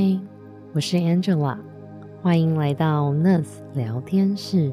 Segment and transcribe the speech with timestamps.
[0.00, 0.16] 嗨，
[0.74, 1.58] 我是 Angela，
[2.22, 4.72] 欢迎来到 Nurse 聊天室。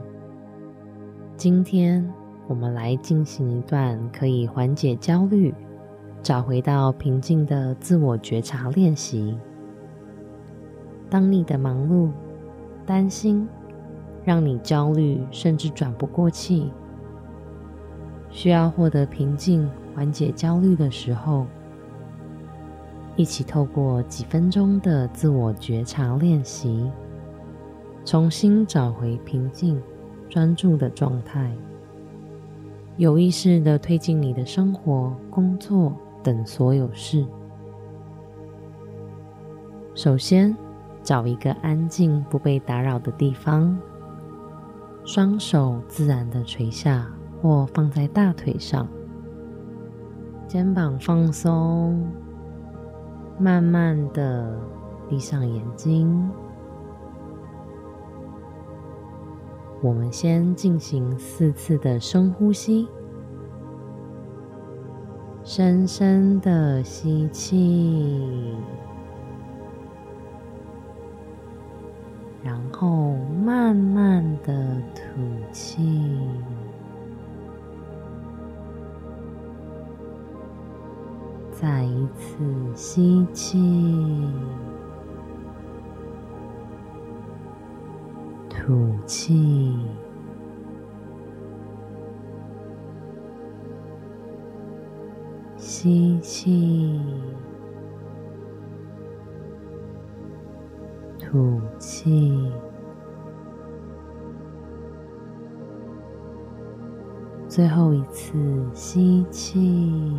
[1.36, 2.08] 今天
[2.48, 5.52] 我们来进行一段可以缓解焦虑、
[6.22, 9.36] 找回到平静的自我觉察练习。
[11.10, 12.12] 当你的忙碌、
[12.86, 13.48] 担心
[14.24, 16.72] 让你焦虑，甚至转不过气，
[18.30, 21.48] 需要获得平静、缓解焦虑的时候。
[23.16, 26.92] 一起透过几分钟的自我觉察练习，
[28.04, 29.82] 重新找回平静、
[30.30, 31.50] 专注的状态，
[32.98, 37.26] 有意识的推进你的生活、工作等所有事。
[39.94, 40.54] 首先，
[41.02, 43.78] 找一个安静、不被打扰的地方，
[45.06, 47.10] 双手自然的垂下
[47.42, 48.86] 或放在大腿上，
[50.50, 52.06] 肩膀放松。
[53.38, 54.58] 慢慢的
[55.10, 56.32] 闭上眼睛，
[59.82, 62.88] 我们先进行四次的深呼吸，
[65.44, 68.56] 深深的吸气，
[72.42, 75.02] 然后慢慢的吐
[75.52, 76.18] 气。
[81.60, 82.44] 再一次
[82.76, 83.58] 吸气，
[88.50, 89.80] 吐气，
[95.56, 97.00] 吸气，
[101.18, 102.52] 吐气，
[107.48, 108.34] 最后一次
[108.74, 110.12] 吸气。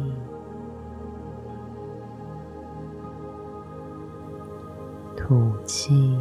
[5.27, 6.17] 吐气，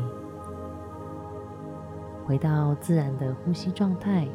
[2.25, 4.27] 回到自然的呼吸状态，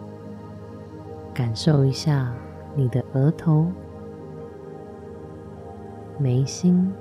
[1.34, 2.32] 感受一下
[2.76, 3.66] 你的额头、
[6.20, 6.92] 眉心、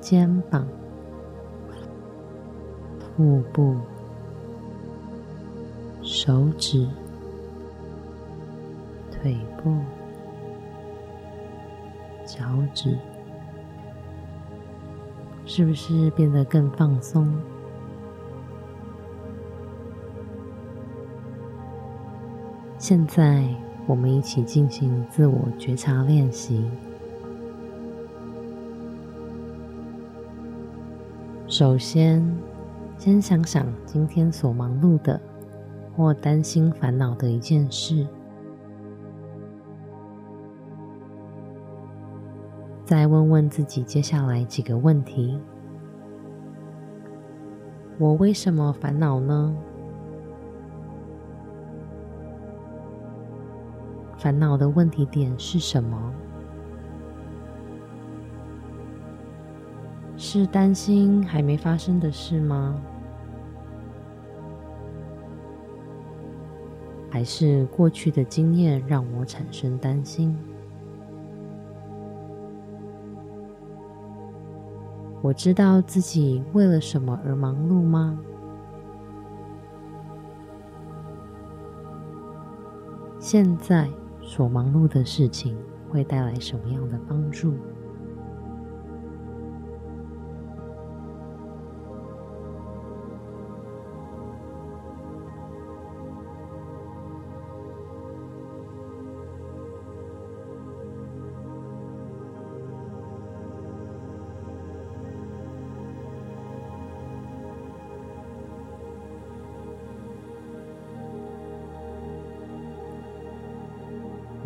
[0.00, 0.66] 肩膀、
[3.14, 3.76] 腹部、
[6.00, 6.88] 手指、
[9.10, 9.76] 腿部、
[12.24, 12.96] 脚趾。
[15.50, 17.26] 是不是变得更放松？
[22.76, 23.48] 现在，
[23.86, 26.62] 我们一起进行自我觉察练习。
[31.48, 32.22] 首先，
[32.98, 35.18] 先想想今天所忙碌的
[35.96, 38.06] 或担心、烦恼的一件事。
[42.88, 45.38] 再问问自己接下来几个问题：
[47.98, 49.54] 我为什么烦恼呢？
[54.16, 56.14] 烦恼的问题点是什么？
[60.16, 62.74] 是担心还没发生的事吗？
[67.10, 70.34] 还是过去的经验让我产生担心？
[75.28, 78.18] 我知道自己为了什么而忙碌吗？
[83.18, 83.90] 现在
[84.22, 85.54] 所忙碌的事情
[85.90, 87.52] 会带来什么样的帮助？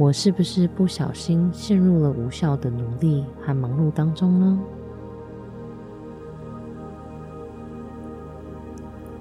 [0.02, 4.58] 我是不是不小心陷入了无效的努力和忙碌当中呢？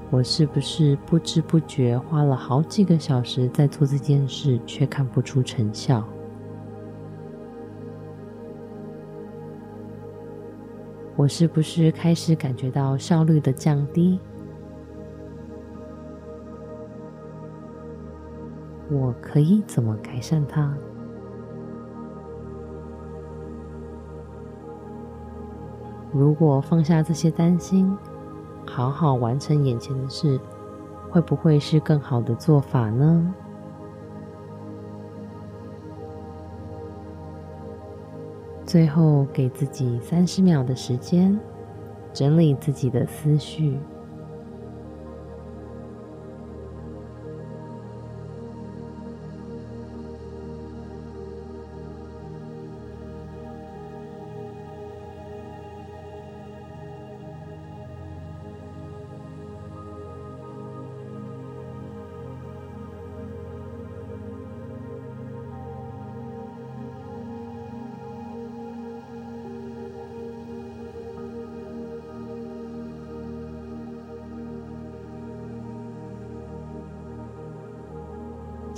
[0.10, 6.04] 我是不是不知不觉花了好几个小时在做这件事，却看不出成效？
[11.16, 14.20] 我是不是开始感觉到效率的降低？
[18.92, 20.74] 我可以怎么改善它？
[26.12, 27.98] 如果放下这些担心，
[28.68, 30.38] 好好完成眼前的事，
[31.10, 33.34] 会不会是更好的做法呢？
[38.66, 41.40] 最后，给自己三十秒的时间，
[42.12, 43.80] 整理自己的思绪。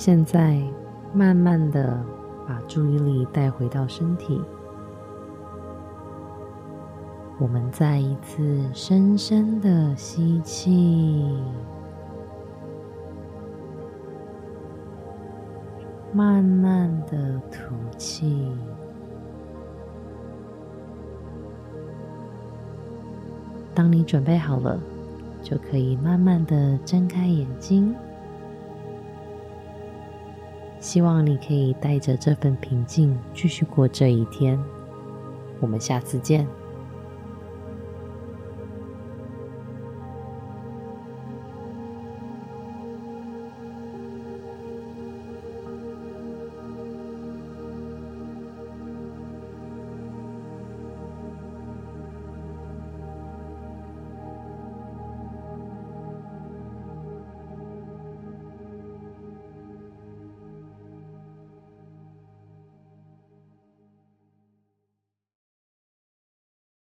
[0.06, 0.62] 现在，
[1.14, 1.98] 慢慢的
[2.46, 4.42] 把注意力带回到身体。
[7.40, 11.34] 我们再一次深深的吸气，
[16.12, 18.52] 慢慢的吐气。
[23.74, 24.78] 当你准备好了，
[25.42, 27.96] 就可以慢慢的睁开眼睛。
[30.84, 34.62] 希望你可以带着这份平静继续过这一天。
[35.62, 36.46] 我们下次见。